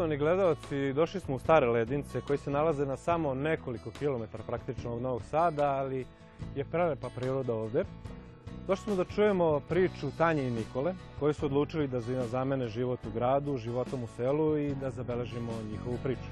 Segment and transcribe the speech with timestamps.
[0.00, 4.94] Poštovani gledalci, došli smo u Stare Ledince koji se nalaze na samo nekoliko kilometara praktično
[4.94, 6.06] od Novog Sada, ali
[6.54, 7.84] je prelepa priroda ovde.
[8.66, 13.10] Došli smo da čujemo priču Tanje i Nikole, koji su odlučili da zamene život u
[13.10, 16.30] gradu, životom u selu i da zabeležimo njihovu priču.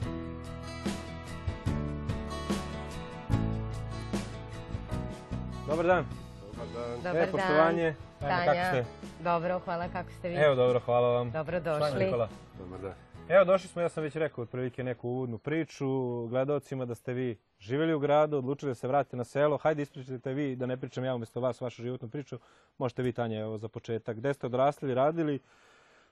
[5.66, 6.04] Dobar dan.
[6.52, 6.96] Dobar dan.
[6.96, 7.30] Dobar e, dan.
[7.32, 7.86] poštovanje.
[7.86, 8.44] Evo, Tanja.
[8.44, 8.84] kako ste?
[9.24, 10.34] Dobro, hvala, kako ste vi?
[10.34, 11.30] Evo, dobro, hvala vam.
[11.30, 12.04] Dobro došli.
[12.04, 12.28] Nikola?
[12.58, 13.07] Dobar dan.
[13.30, 15.86] Evo, došli smo, ja sam već rekao, otprilike neku uvodnu priču
[16.26, 19.56] gledalcima da ste vi živjeli u gradu, odlučili da se vratite na selo.
[19.56, 22.38] Hajde ispričajte vi, da ne pričam ja umjesto vas vašu životnu priču.
[22.78, 24.16] Možete vi, Tanja, evo za početak.
[24.16, 25.40] Gde ste odrasli, radili,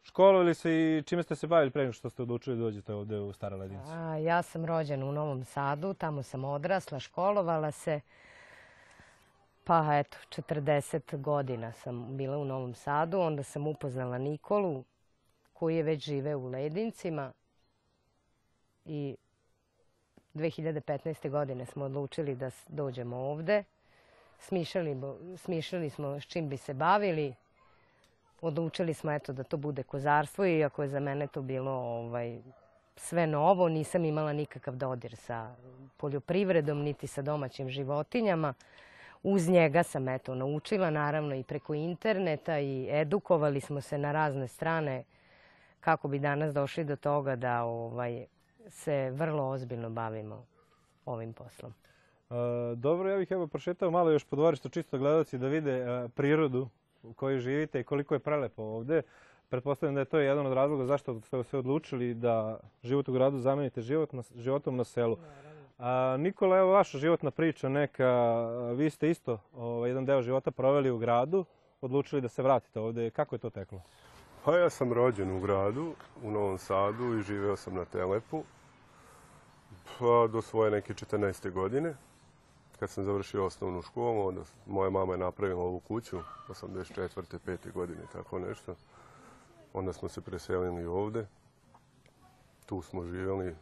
[0.02, 3.18] školovali se i čime ste se bavili pre nego što ste odlučili da dođete ovde
[3.18, 3.90] u Stara Ledincu?
[4.24, 8.00] Ja sam rođena u Novom Sadu, tamo sam odrasla, školovala se.
[9.64, 14.84] Pa eto, 40 godina sam bila u Novom Sadu, onda sam upoznala Nikolu
[15.58, 17.32] koji već žive u Ledincima
[18.84, 19.16] i
[20.34, 21.30] 2015.
[21.30, 23.64] godine smo odlučili da dođemo ovde.
[25.36, 27.34] Smišljali smo s čim bi se bavili.
[28.40, 32.38] Odlučili smo eto da to bude kozarstvo, iako je za mene to bilo ovaj,
[32.96, 33.68] sve novo.
[33.68, 35.54] Nisam imala nikakav dodir sa
[35.96, 38.54] poljoprivredom, niti sa domaćim životinjama.
[39.22, 44.48] Uz njega sam eto naučila, naravno i preko interneta i edukovali smo se na razne
[44.48, 45.04] strane
[45.80, 48.26] kako bi danas došli do toga da ovaj,
[48.68, 50.44] se vrlo ozbiljno bavimo
[51.04, 51.74] ovim poslom.
[52.30, 52.34] E,
[52.76, 56.68] dobro, ja bih evo prošetao malo još po dvorištu čisto gledalci da vide e, prirodu
[57.02, 59.02] u kojoj živite i koliko je prelepo ovde.
[59.48, 63.38] Pretpostavljam da je to jedan od razloga zašto ste se odlučili da život u gradu
[63.38, 65.16] zamenite život na, životom na selu.
[65.78, 68.06] A, Nikola, evo vaša životna priča neka.
[68.06, 71.44] a, Vi ste isto ovaj, jedan deo života proveli u gradu,
[71.80, 73.10] odlučili da se vratite ovde.
[73.10, 73.82] Kako je to teklo?
[74.46, 78.44] Pa ja sam rođen u gradu, u Novom Sadu i živeo sam na Telepu
[79.98, 81.50] pa do svoje neke 14.
[81.50, 81.94] godine.
[82.78, 86.18] Kad sam završio osnovnu školu, onda moja mama je napravila ovu kuću,
[86.48, 87.38] 84.
[87.46, 87.72] 5.
[87.72, 88.74] godine, tako nešto.
[89.72, 91.26] Onda smo se preselili ovde.
[92.66, 93.56] Tu smo živjeli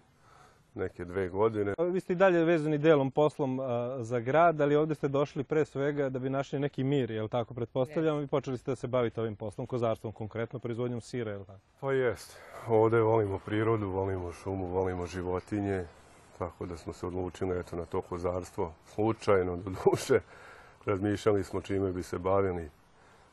[0.74, 1.74] neke dve godine.
[1.78, 5.64] Vi ste i dalje vezani delom poslom a, za grad, ali ovde ste došli pre
[5.64, 9.20] svega da bi našli neki mir, jel tako, pretpostavljam, i počeli ste da se bavite
[9.20, 11.60] ovim poslom, kozarstvom konkretno, proizvodnjom sira, jel tako?
[11.80, 12.36] Pa jest.
[12.68, 15.84] Ovde volimo prirodu, volimo šumu, volimo životinje.
[16.38, 18.72] Tako da smo se odlučili eto, na to kozarstvo.
[18.86, 20.20] Slučajno, do duše.
[20.86, 22.70] Razmišljali smo čime bi se bavili,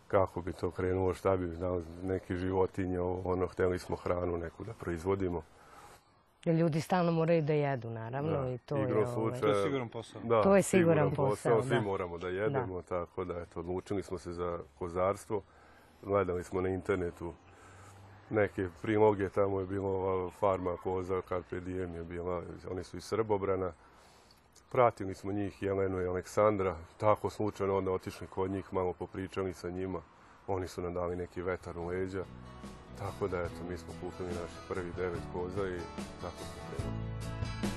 [0.07, 4.73] kako bi to krenulo, šta bi znali, neki životinje, ono, hteli smo hranu neku da
[4.73, 5.41] proizvodimo.
[6.45, 9.05] Jer ljudi stalno moraju da jedu, naravno, Da, i to je...
[9.05, 9.39] Ovaj.
[9.39, 10.21] To je siguran posao.
[10.23, 11.81] Da, To je siguran posao, Svi da.
[11.81, 15.41] moramo da jedemo, tako da eto, odlučili smo se za kozarstvo.
[16.03, 17.33] Gledali smo na internetu
[18.29, 23.03] neke priloge, tamo je bilo ova farma koza, Carpe Diem je bila, oni su iz
[23.03, 23.71] Srbobrana.
[24.71, 29.69] Pratili smo njih, Jelenu i Aleksandra, tako slučajno onda otišli kod njih, malo popričali sa
[29.69, 30.01] njima.
[30.47, 32.23] Oni su nam dali neki vetar u leđa.
[32.99, 35.79] Tako da, eto, mi smo kupili naši prvi devet koza i
[36.21, 37.70] tako smo krenuli.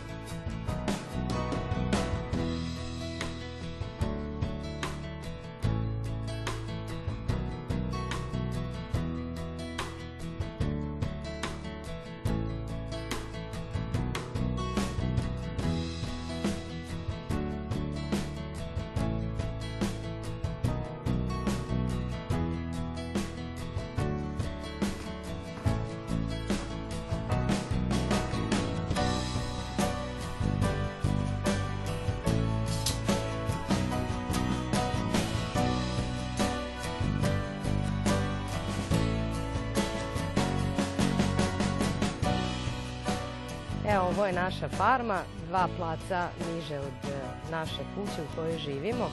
[44.15, 49.11] Ovo je naša farma, dva placa niže od e, naše kuće u kojoj živimo.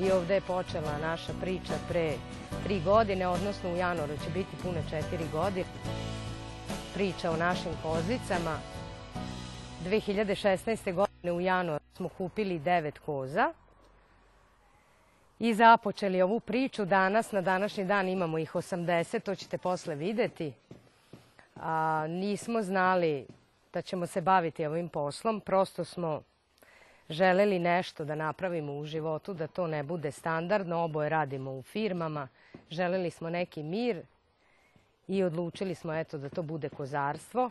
[0.00, 2.12] I ovde je počela naša priča pre
[2.64, 5.66] tri godine, odnosno u januaru će biti pune četiri godine.
[6.94, 8.58] Priča o našim kozicama.
[9.84, 10.94] 2016.
[10.94, 13.52] godine u januaru smo kupili devet koza
[15.38, 16.84] i započeli ovu priču.
[16.84, 20.52] Danas, na današnji dan imamo ih 80, to ćete posle videti.
[21.56, 23.26] A, nismo znali
[23.74, 25.40] da ćemo se baviti ovim poslom.
[25.40, 26.22] Prosto smo
[27.08, 30.84] želeli nešto da napravimo u životu, da to ne bude standardno.
[30.84, 32.28] Oboje radimo u firmama.
[32.70, 34.02] Želeli smo neki mir
[35.08, 37.50] i odlučili smo eto da to bude kozarstvo.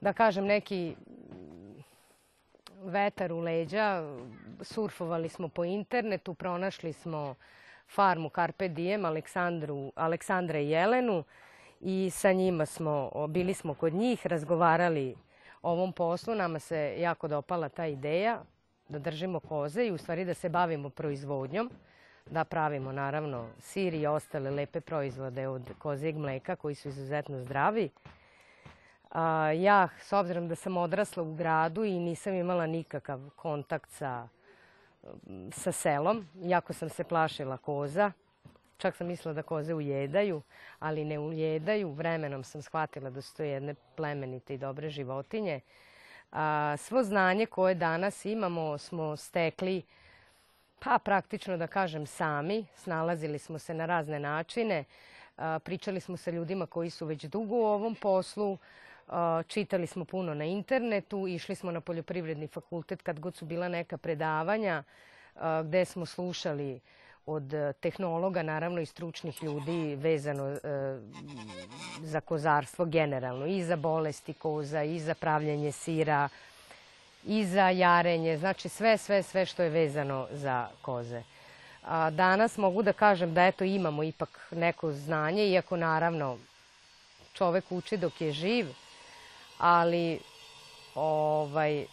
[0.00, 0.94] Da kažem neki
[2.82, 4.14] vetar u leđa,
[4.60, 7.34] surfovali smo po internetu, pronašli smo
[7.88, 11.24] farmu Carpe Diem, Aleksandru, Aleksandra i Jelenu
[11.80, 15.14] i sa njima smo, bili smo kod njih, razgovarali
[15.62, 16.34] ovom poslu.
[16.34, 18.42] Nama se jako dopala ta ideja
[18.88, 21.70] da držimo koze i u stvari da se bavimo proizvodnjom,
[22.30, 27.90] da pravimo naravno sir i ostale lepe proizvode od kozijeg mleka koji su izuzetno zdravi.
[29.10, 34.28] A, ja, s obzirom da sam odrasla u gradu i nisam imala nikakav kontakt sa,
[35.52, 38.12] sa selom, jako sam se plašila koza,
[38.82, 40.42] čak sam mislila da koze ujedaju,
[40.78, 41.92] ali ne ujedaju.
[41.92, 45.60] Vremenom sam shvatila da su to jedne plemenite i dobre životinje.
[46.32, 49.82] A, svo znanje koje danas imamo smo stekli
[50.84, 52.64] pa praktično da kažem sami.
[52.74, 54.84] Snalazili smo se na razne načine.
[55.64, 58.58] Pričali smo sa ljudima koji su već dugo u ovom poslu.
[59.46, 61.26] Čitali smo puno na internetu.
[61.28, 64.82] Išli smo na poljoprivredni fakultet kad god su bila neka predavanja
[65.64, 66.80] gde smo slušali
[67.26, 70.58] od tehnologa, naravno i stručnih ljudi vezano e,
[72.00, 73.46] za kozarstvo generalno.
[73.46, 76.28] I za bolesti koza, i za pravljanje sira,
[77.24, 78.36] i za jarenje.
[78.36, 81.22] Znači sve, sve, sve što je vezano za koze.
[81.84, 86.38] A danas mogu da kažem da eto imamo ipak neko znanje, iako naravno
[87.32, 88.66] čovek uči dok je živ,
[89.58, 90.20] ali
[90.94, 91.86] ovaj,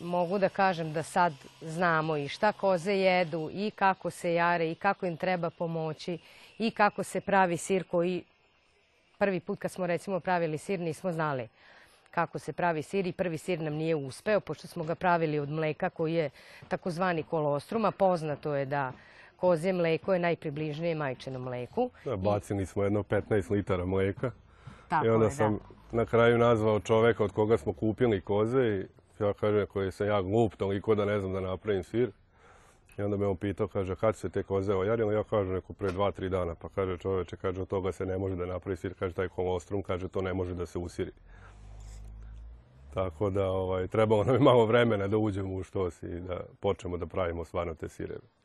[0.00, 4.74] mogu da kažem da sad znamo i šta koze jedu i kako se jare i
[4.74, 6.18] kako im treba pomoći
[6.58, 8.24] i kako se pravi sir koji
[9.18, 11.48] prvi put kad smo recimo pravili sir nismo znali
[12.10, 15.50] kako se pravi sir i prvi sir nam nije uspeo pošto smo ga pravili od
[15.50, 16.30] mleka koji je
[16.68, 18.92] takozvani kolostrum, a poznato je da
[19.36, 21.90] kozje mleko je najpribližnije majčinom mleku.
[22.04, 24.30] Da, bacili smo jedno 15 litara mleka.
[24.88, 25.96] Tako I onda je, sam da.
[25.96, 30.22] na kraju nazvao čoveka od koga smo kupili koze i ja kažem koji sam ja
[30.22, 32.10] glup toliko da ne znam da napravim sir.
[32.98, 35.14] I onda me on pitao, kaže, kad se te koze ojarile?
[35.14, 36.54] Ja kažem, neko pre dva, tri dana.
[36.54, 38.94] Pa kaže čoveče, kaže, od toga se ne može da napravi sir.
[38.98, 41.12] Kaže, taj kolostrum, kaže, to ne može da se usiri.
[42.94, 46.96] Tako da ovaj, trebalo nam je malo vremena da uđemo u štos i da počnemo
[46.96, 48.37] da pravimo stvarno te sireve.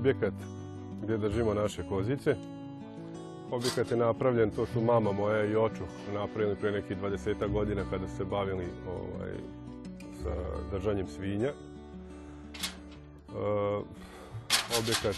[0.00, 0.34] Objekat
[1.02, 2.36] gdje držimo naše kozice.
[3.50, 8.08] Objekat je napravljen, to su mama moja i očuh napravili prije nekih 20 godina kada
[8.08, 9.32] se bavili ovaj,
[10.22, 10.30] sa
[10.72, 11.48] držanjem svinja.
[11.48, 11.52] E,
[14.78, 15.16] objekat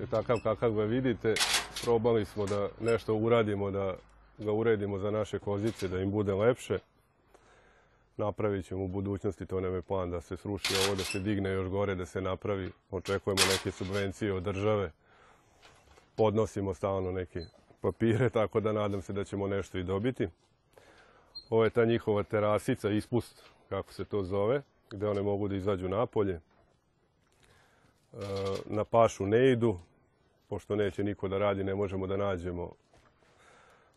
[0.00, 1.34] je takav kakav ga vidite.
[1.84, 3.94] Probali smo da nešto uradimo, da
[4.38, 6.78] ga uredimo za naše kozice, da im bude lepše.
[8.16, 11.50] Napravit ćemo u budućnosti, to nam je plan da se sruši ovo, da se digne
[11.50, 12.70] još gore, da se napravi.
[12.90, 14.90] Očekujemo neke subvencije od države.
[16.16, 17.40] Podnosimo stalno neke
[17.80, 20.28] papire, tako da nadam se da ćemo nešto i dobiti.
[21.50, 25.88] Ovo je ta njihova terasica, ispust, kako se to zove, gde one mogu da izađu
[25.88, 26.34] napolje.
[26.34, 26.40] E,
[28.66, 29.78] Na pašu ne idu,
[30.48, 32.72] pošto neće niko da radi, ne možemo da nađemo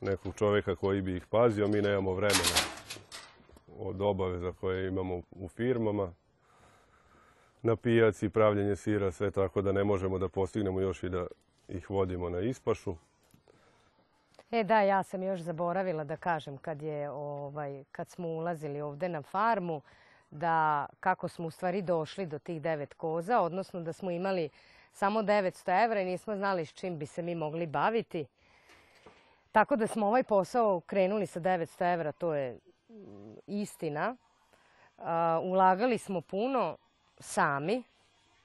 [0.02, 2.67] nekog čovjeka koji bi ih pazio, mi nemamo vremena
[3.79, 6.13] od obaveza koje imamo u firmama,
[7.62, 11.27] na pijaci, pravljenje sira, sve tako da ne možemo da postignemo još i da
[11.67, 12.96] ih vodimo na ispašu.
[14.51, 19.10] E da, ja sam još zaboravila da kažem kad, je, ovaj, kad smo ulazili ovde
[19.10, 19.81] na farmu,
[20.31, 24.50] da kako smo u stvari došli do tih devet koza, odnosno da smo imali
[24.93, 28.25] samo 900 evra i nismo znali s čim bi se mi mogli baviti.
[29.51, 32.57] Tako da smo ovaj posao krenuli sa 900 evra, to je
[33.48, 34.16] istina.
[35.44, 36.77] Ulagali smo puno
[37.20, 37.84] sami,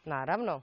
[0.05, 0.63] naravno.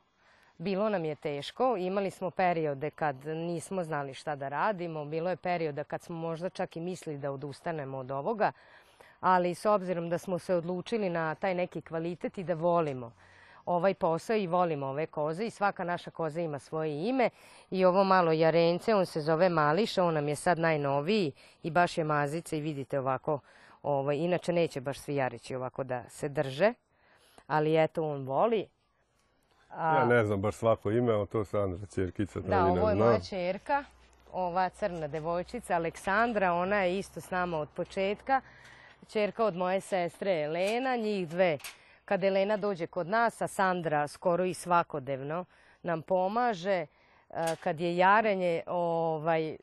[0.57, 5.35] Bilo nam je teško, imali smo periode kad nismo znali šta da radimo, bilo je
[5.35, 8.51] perioda kad smo možda čak i mislili da odustanemo od ovoga,
[9.19, 13.11] ali s obzirom da smo se odlučili na taj neki kvalitet i da volimo
[13.65, 17.29] ovaj posao i volimo ove koze i svaka naša koza ima svoje ime
[17.71, 21.31] i ovo malo jarence, on se zove Mališa, on nam je sad najnoviji
[21.63, 23.39] i baš je mazica i vidite ovako,
[23.83, 26.73] ovaj, inače neće baš svi jarići ovako da se drže,
[27.47, 28.67] ali eto on voli.
[29.69, 33.19] A- Ja ne znam baš svako ime, ali to Sandra, čerkica Da, ovo je moja
[33.19, 33.83] čerka,
[34.31, 38.41] ova crna devojčica Aleksandra, ona je isto s nama od početka.
[39.07, 41.57] Čerka od moje sestre Elena, njih dve.
[42.05, 45.45] Kad Elena dođe kod nas, a Sandra skoro i svakodnevno
[45.83, 46.85] nam pomaže.
[47.59, 49.57] kad je jarenje ovaj,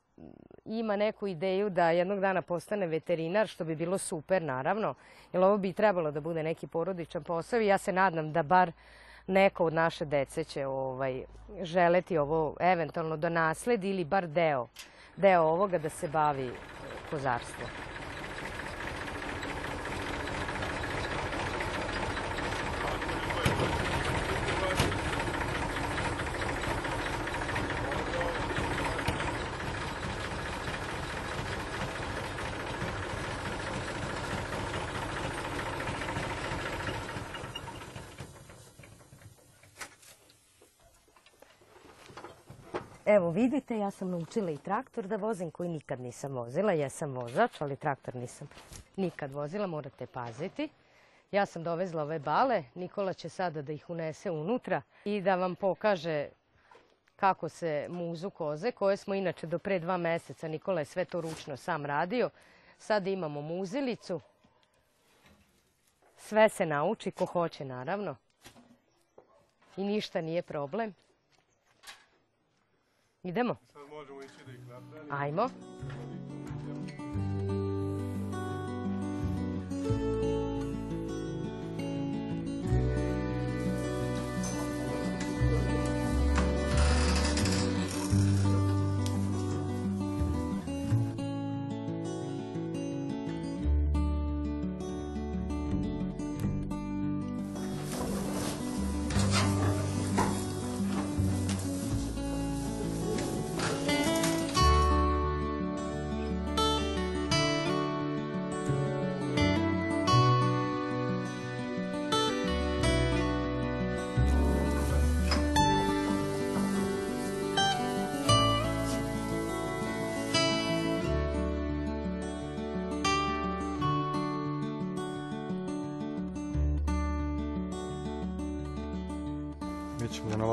[0.65, 4.95] ima neku ideju da jednog dana postane veterinar, što bi bilo super naravno,
[5.33, 8.73] jer ovo bi trebalo da bude neki porodičan posao i ja se nadam da bar
[9.27, 11.25] neko od naše dece će ovaj,
[11.63, 14.69] želeti ovo eventualno da nasledi ili bar deo,
[15.17, 16.51] deo ovoga da se bavi
[17.11, 17.96] kozarstvom.
[43.17, 46.73] Evo vidite, ja sam naučila i traktor da vozim koji nikad nisam vozila.
[46.73, 48.49] Ja sam vozač, ali traktor nisam
[48.97, 50.69] nikad vozila, morate paziti.
[51.33, 55.55] Ja sam dovezla ove bale, Nikola će sada da ih unese unutra i da vam
[55.55, 56.29] pokaže
[57.17, 61.21] kako se muzu koze, koje smo inače do pre dva meseca, Nikola je sve to
[61.21, 62.31] ručno sam radio.
[62.79, 64.21] Sada imamo muzilicu,
[66.17, 68.17] sve se nauči, ko hoće naravno.
[69.77, 70.95] I ništa nije problem.
[73.27, 73.57] Idemo?
[73.73, 75.15] Sad možemo ići da ih napravimo.
[75.17, 75.49] Ajmo.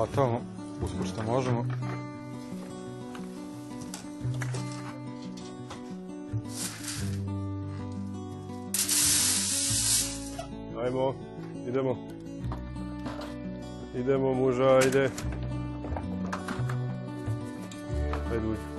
[0.03, 0.41] Navatavamo
[0.83, 1.65] usput što možemo.
[10.83, 11.13] Ajmo,
[11.67, 11.97] idemo.
[13.95, 15.09] Idemo muža, ajde.
[18.31, 18.72] Ajde uđi.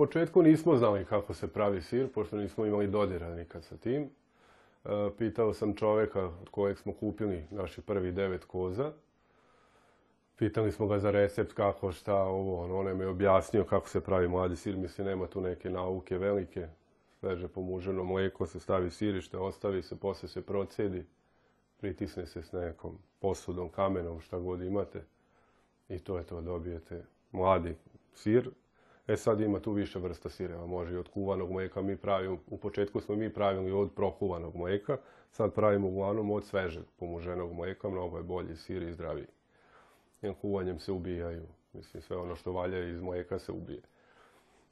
[0.00, 4.02] Početku nismo znali kako se pravi sir, pošto nismo imali dodira nikad sa tim.
[4.02, 4.08] E,
[5.18, 8.92] pitao sam čovjeka od kojeg smo kupili naših prvi devet koza.
[10.36, 14.28] Pitali smo ga za recept kako, šta, ovo, ono, on je objasnio kako se pravi
[14.28, 14.76] mladi sir.
[14.76, 16.68] Mislim, nema tu neke nauke velike.
[17.18, 21.06] Sveže pomuženo mlijeko se stavi sirište, ostavi se, poslije se procedi.
[21.80, 25.04] Pritisne se s nekom posudom, kamenom, šta god imate.
[25.88, 27.74] I to je to, dobijete mladi
[28.14, 28.50] sir.
[29.10, 32.56] E sad ima tu više vrsta sireva, može i od kuvanog mlijeka, mi pravimo, u
[32.56, 34.96] početku smo mi pravili od prokuvanog mlijeka,
[35.30, 39.26] sad pravimo uglavnom od svežeg pomuženog mlijeka, mnogo je bolji sir i zdraviji.
[40.22, 43.80] Jer kuvanjem se ubijaju, mislim sve ono što valja iz mlijeka se ubije.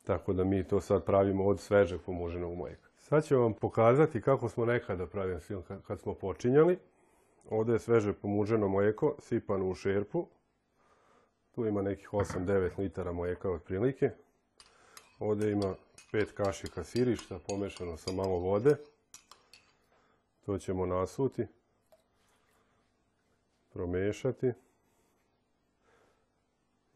[0.04, 2.88] Tako da mi to sad pravimo od svežeg pomuženog mlijeka.
[2.96, 6.78] Sad ću vam pokazati kako smo nekada pravili sir kad- smo počinjali.
[7.50, 10.26] Ovdje je sveže pomuženo mlijeko, sipano u šerpu.
[11.54, 14.10] Tu ima nekih 8-9 litara mlijeka otprilike.
[15.18, 15.74] Ovdje ima
[16.12, 18.76] 5 kašika sirišta pomešano sa malo vode.
[20.46, 21.46] To ćemo nasuti.
[23.72, 24.52] Promešati.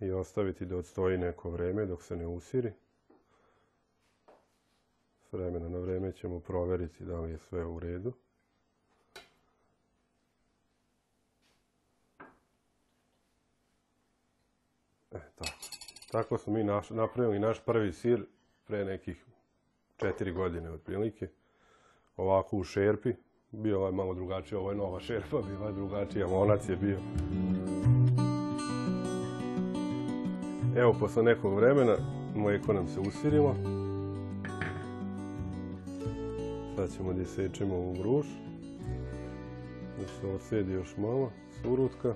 [0.00, 2.73] I ostaviti da odstoji neko vrijeme dok se ne usiri.
[5.29, 8.12] S vremena na vrijeme ćemo provjeriti da li je sve u redu.
[15.11, 15.81] E, tako.
[16.12, 18.25] Tako smo mi naš- napravili naš prvi sir
[18.64, 19.25] pre nekih
[19.97, 21.28] četiri godine otprilike.
[22.16, 23.12] ovako u šerpi.
[23.50, 26.99] Bio ovaj malo drugačiji, ovo je nova šerpa, bila je drugačija, monac je bio.
[30.76, 31.97] Evo, posle nekog vremena,
[32.37, 33.54] mlijeko nam se usirilo.
[36.76, 38.26] Sad ćemo da isečemo ovu gruš.
[39.99, 41.31] Da se odsedi još malo,
[41.62, 42.14] surutka.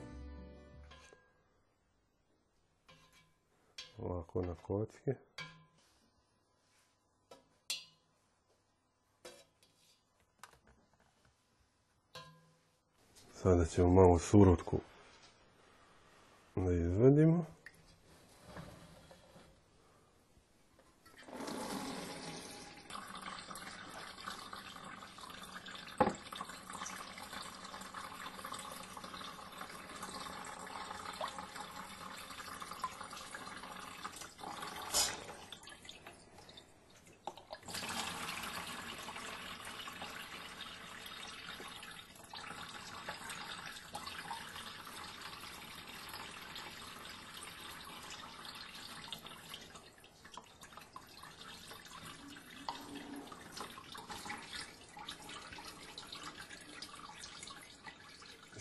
[4.09, 5.15] Ovako na kocke.
[13.35, 14.79] Sada ćemo malo surutku
[16.57, 17.47] da izvadimo.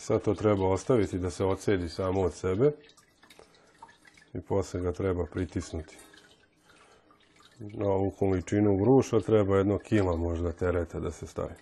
[0.06, 2.72] Sad to treba ostaviti da se odsedi samo od sebe
[4.34, 5.98] i poslije ga treba pritisnuti.
[7.60, 11.54] Na ovu količinu gruša treba jedno kila možda tereta da se stavi.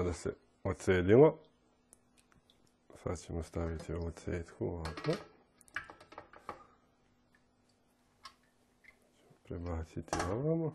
[0.00, 0.32] Sada se
[0.64, 1.38] odcedilo.
[3.02, 5.12] Sad ćemo staviti ovu cetku ovako.
[9.42, 10.74] Prebaciti ovamo.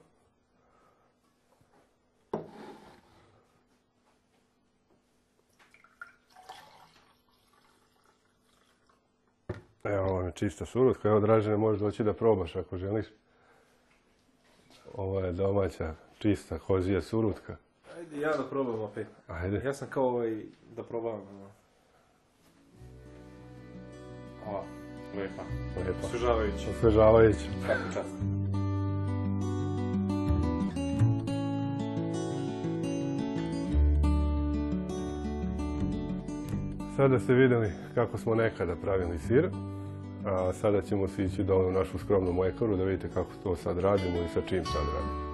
[9.84, 11.10] Evo, ovo je čista surutka.
[11.10, 13.06] Evo, Dražene, možeš doći da probaš ako želiš.
[14.94, 17.58] Ovo je domaća, čista kozija surutka.
[17.98, 19.08] Ajde ja da probam opet.
[19.28, 19.62] Ajde.
[19.66, 20.42] Ja sam kao ovaj
[20.76, 21.14] da probam.
[21.14, 21.50] ono.
[24.48, 24.64] Ova,
[25.18, 25.44] lepa.
[25.78, 26.08] Lepa.
[26.08, 26.70] Osvežavajući.
[26.78, 27.50] Osvežavajući.
[27.66, 28.16] Svaka čast.
[36.96, 39.50] Sada ste vidjeli kako smo nekada pravili sir,
[40.26, 43.80] a sada ćemo se ići dole u našu skromnu mlekaru da vidite kako to sad
[43.80, 45.25] radimo i sa čim sad radimo.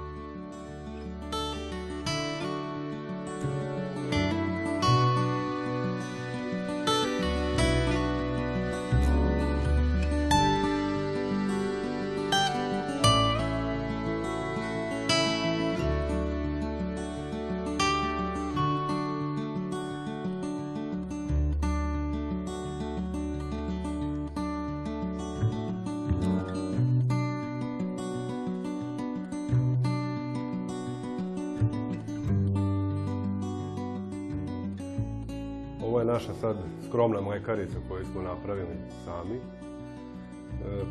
[36.12, 36.56] Naša sad
[36.88, 39.36] skromna mlekarica koju smo napravili sami.
[39.36, 39.42] E,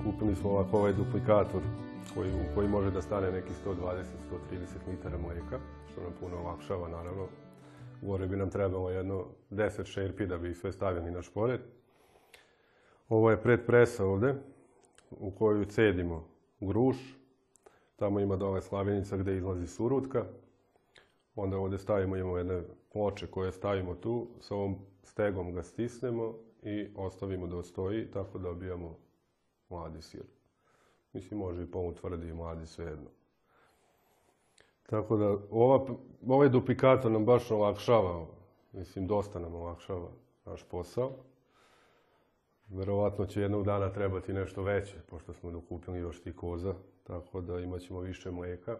[0.05, 1.63] kupili smo ovako ovaj duplikator
[2.15, 4.05] koji, koji može da stane neki 120-130
[4.91, 5.59] litara mlijeka,
[5.93, 7.27] što nam puno olakšava naravno.
[8.03, 11.61] Gore bi nam trebalo jedno 10 šerpi da bi sve stavili na šporet.
[13.09, 14.35] Ovo je predpresa ovde
[15.11, 16.25] u koju cedimo
[16.61, 16.97] gruš.
[17.97, 20.25] Tamo ima dole slavenica gdje izlazi surutka.
[21.35, 22.63] Onda ovdje stavimo, imamo jedne
[22.93, 28.97] ploče koje stavimo tu, s ovom stegom ga stisnemo i ostavimo da stoji, tako dobijamo
[29.69, 30.25] mladi sir.
[31.13, 33.11] Mislim, može i polutvrdi i mladi, svejedno.
[34.87, 35.87] Tako da, ova,
[36.27, 38.27] ovaj duplikator nam baš olakšava,
[38.73, 40.09] mislim, dosta nam olakšava
[40.45, 41.11] naš posao.
[42.69, 47.61] Verovatno će jednog dana trebati nešto veće, pošto smo dokupili još ti koza, tako da
[47.61, 48.79] imat ćemo više mlijeka.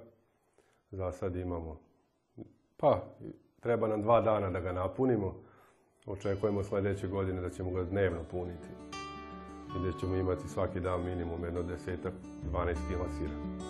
[0.91, 1.81] Za sad imamo
[2.81, 3.05] pa,
[3.61, 5.35] treba nam dva dana da ga napunimo.
[6.07, 8.69] Očekujemo sljedeće godine da ćemo ga dnevno puniti.
[9.77, 12.13] I gdje ćemo imati svaki dan minimum jedno desetak,
[12.53, 13.70] 12 kila sira.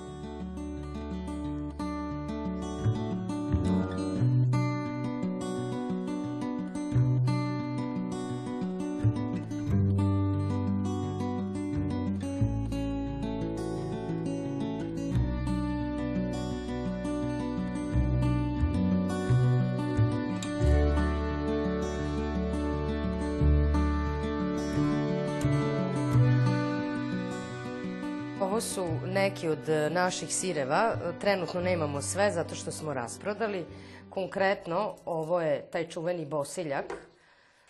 [28.60, 30.92] Su neki od e, naših sireva.
[30.94, 33.66] E, Trenutno nemamo sve zato što smo rasprodali.
[34.10, 36.84] Konkretno, ovo je taj čuveni bosiljak,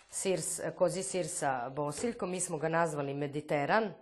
[0.09, 2.31] sir, s- kozi sir sa bosiljkom.
[2.31, 3.93] Mi smo ga nazvali Mediteran.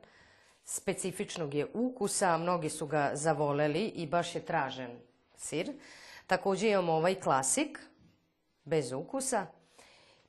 [0.63, 4.99] Specifičnog je ukusa, mnogi su ga zavoleli i baš je tražen
[5.36, 5.71] sir.
[6.28, 7.80] Također imamo ovaj klasik,
[8.63, 9.45] bez ukusa.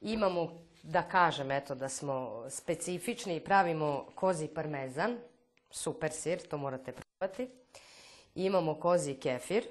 [0.00, 5.18] Imamo, da kažem, eto, da smo specifični i pravimo kozi parmezan,
[5.70, 7.50] super sir, to morate probati.
[8.35, 9.64] Imamo kozi kefir.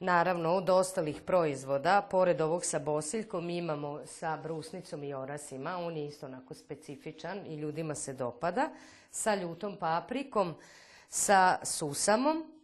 [0.00, 5.76] Naravno, od ostalih proizvoda, pored ovog sa bosiljkom, imamo sa brusnicom i orasima.
[5.78, 8.70] On je isto onako specifičan i ljudima se dopada.
[9.10, 10.54] Sa ljutom paprikom,
[11.08, 12.58] sa susamom.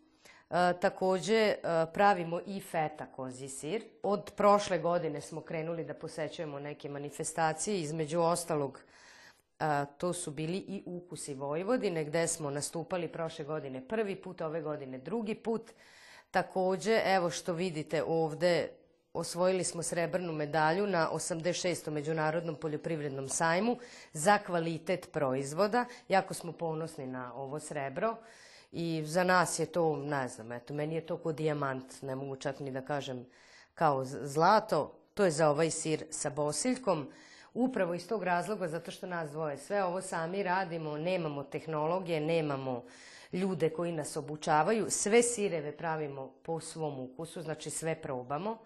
[0.50, 1.56] E, također e,
[1.94, 3.82] pravimo i feta kozi sir.
[4.02, 8.80] Od prošle godine smo krenuli da posećujemo neke manifestacije, između ostalog
[9.58, 14.62] a, to su bili i ukusi Vojvodine gdje smo nastupali prošle godine prvi put, ove
[14.62, 15.70] godine drugi put.
[16.30, 18.70] Također, evo što vidite ovdje,
[19.12, 21.90] osvojili smo srebrnu medalju na 86.
[21.90, 23.78] Međunarodnom poljoprivrednom sajmu
[24.12, 25.84] za kvalitet proizvoda.
[26.08, 28.16] Jako smo ponosni na ovo srebro
[28.72, 32.36] i za nas je to, ne znam, eto, meni je to ko dijamant, ne mogu
[32.36, 33.26] čak ni da kažem
[33.74, 34.98] kao zlato.
[35.14, 37.08] To je za ovaj sir sa bosiljkom.
[37.54, 42.84] Upravo iz tog razloga, zato što nas dvoje sve ovo sami radimo, nemamo tehnologije, nemamo
[43.32, 48.58] ljude koji nas obučavaju, sve sireve pravimo po svom ukusu, znači sve probamo.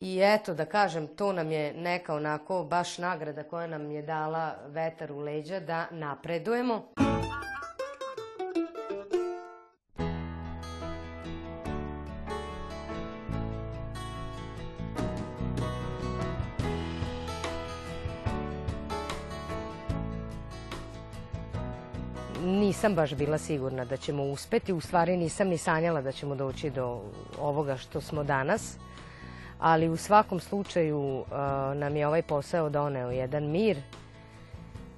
[0.00, 4.54] I eto, da kažem, to nam je neka onako baš nagrada koja nam je dala
[4.66, 6.92] vetar u leđa da napredujemo.
[22.76, 26.70] Nisam baš bila sigurna da ćemo uspeti, u stvari nisam ni sanjala da ćemo doći
[26.70, 27.00] do
[27.40, 28.76] ovoga što smo danas,
[29.58, 33.78] ali u svakom slučaju a, nam je ovaj posao doneo jedan mir.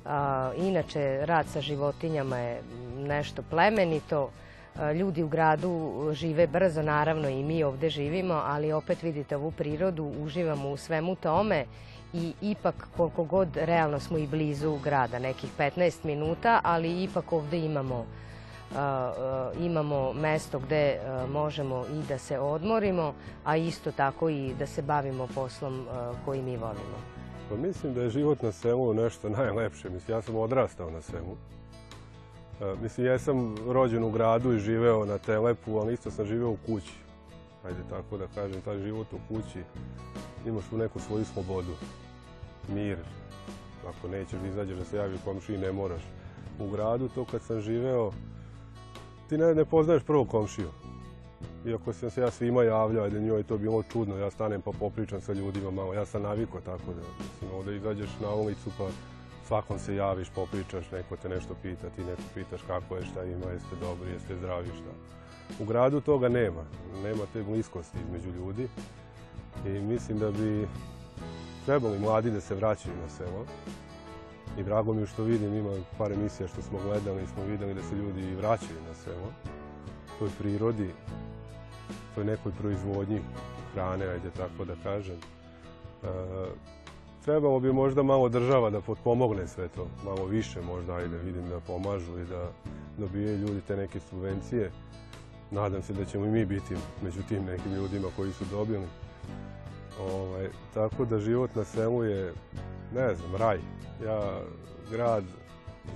[0.05, 2.63] A, inače, rad sa životinjama je
[2.97, 4.31] nešto plemenito.
[4.77, 9.51] A, Ljudi u gradu žive brzo, naravno i mi ovdje živimo, ali opet vidite ovu
[9.51, 11.65] prirodu, uživamo u svemu tome
[12.13, 17.65] i ipak koliko god realno smo i blizu grada, nekih 15 minuta, ali ipak ovdje
[17.65, 18.07] imamo
[18.77, 24.55] a, a, imamo mesto gdje a, možemo i da se odmorimo, a isto tako i
[24.59, 26.99] da se bavimo poslom a, koji mi volimo.
[27.49, 29.91] Pa mislim da je život na selu nešto najlepše.
[29.91, 31.37] Mislim, ja sam odrastao na selu.
[32.61, 36.51] E, Mislim, ja sam rođen u gradu i živeo na Telepu, ali isto sam živeo
[36.51, 36.93] u kući.
[37.65, 39.63] Ajde tako da kažem, taj život u kući,
[40.47, 41.75] imaš tu neku svoju slobodu,
[42.69, 42.99] mir.
[43.89, 46.03] Ako nećeš da izađeš da se javi komšiji, ne moraš.
[46.61, 48.13] U gradu, to kad sam živeo,
[49.29, 50.71] ti ne, ne poznaješ prvo komšiju.
[51.67, 54.71] Iako sam se ja svima javljao, ajde njoj je to bilo čudno, ja stanem pa
[54.79, 58.89] popričam sa ljudima malo, ja sam naviko tako da, mislim, ovdje izađeš na ulicu pa
[59.49, 63.51] svakom se javiš, popričaš, neko te nešto pita, ti neko pitaš kako je, šta ima,
[63.51, 64.93] jeste dobri, jeste zdravi, šta.
[65.61, 66.65] U gradu toga nema,
[67.03, 68.69] nema te bliskosti između ljudi
[69.67, 70.69] i mislim da bi
[71.67, 73.45] trebali mladi da se vraćaju na selo.
[74.59, 77.83] I drago mi što vidim, ima par emisija što smo gledali i smo vidjeli da
[77.83, 79.33] se ljudi vraćaju na selo.
[80.19, 80.91] Toj prirodi,
[82.15, 83.21] toj nekoj proizvodnji
[83.73, 85.17] hrane, ajde tako da kažem.
[85.17, 86.09] E,
[87.25, 91.61] trebalo bi možda malo država da potpomogne sve to, malo više možda, ajde vidim da
[91.61, 92.51] pomažu i da
[92.99, 94.71] dobijaju ljudi te neke subvencije.
[95.51, 98.87] Nadam se da ćemo i mi biti među tim nekim ljudima koji su dobili.
[100.01, 102.33] Ovaj, tako da život na selu je,
[102.95, 103.59] ne znam, raj.
[104.05, 104.41] Ja
[104.91, 105.25] grad,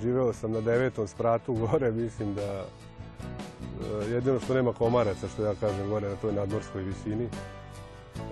[0.03, 5.55] živeo sam na devetom spratu gore, mislim da e, jedino što nema komaraca, što ja
[5.61, 7.29] kažem gore na toj nadmorskoj visini,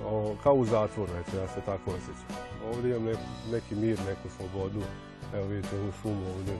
[0.06, 2.36] o, kao u zatvoru, eto, ja se tako osjećam.
[2.74, 3.14] Ovdje imam
[3.52, 4.80] neki, mir, neku slobodu.
[5.34, 6.54] Evo vidite ovu šumu ovdje.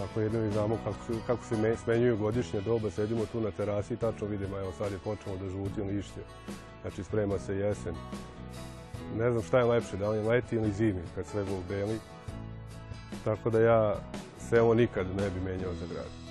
[0.00, 3.94] Tako jedno i znamo kako kako se me- smenjuju godišnje doba, sedimo tu na terasi
[3.94, 6.20] i tačno vidimo, evo sad je počelo da žuti lišće.
[6.82, 7.94] Znači sprema se jesen.
[9.18, 11.98] Ne znam šta je lepše, da li je leti ili zimi, kad sve beli.
[13.24, 13.94] Tako da ja
[14.48, 16.21] selo nikad ne bi menjao za grad.